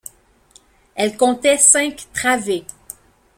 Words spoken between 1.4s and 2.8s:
cinq travées.